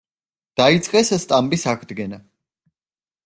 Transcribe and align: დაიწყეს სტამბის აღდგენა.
დაიწყეს 0.61 1.11
სტამბის 1.25 1.65
აღდგენა. 1.73 2.21